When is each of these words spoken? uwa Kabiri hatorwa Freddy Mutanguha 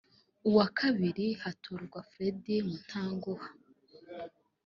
uwa 0.49 0.65
Kabiri 0.79 1.25
hatorwa 1.43 1.99
Freddy 2.09 2.55
Mutanguha 2.69 3.49